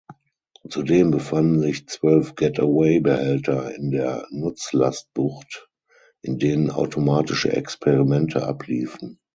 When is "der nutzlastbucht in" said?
3.91-6.39